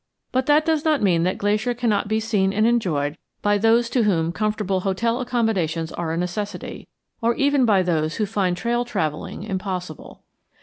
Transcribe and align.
But 0.31 0.47
that 0.47 0.65
does 0.65 0.83
not 0.83 1.03
mean 1.03 1.21
that 1.25 1.37
Glacier 1.37 1.75
cannot 1.75 2.07
be 2.07 2.19
seen 2.19 2.51
and 2.51 2.65
enjoyed 2.65 3.19
by 3.43 3.59
those 3.59 3.87
to 3.91 4.01
whom 4.01 4.31
comfortable 4.31 4.79
hotel 4.79 5.19
accommodations 5.21 5.91
are 5.91 6.11
a 6.11 6.17
necessity, 6.17 6.87
or 7.21 7.35
even 7.35 7.65
by 7.67 7.83
those 7.83 8.15
who 8.15 8.25
find 8.25 8.57
trail 8.57 8.83
travelling 8.83 9.43
impossible. 9.43 10.23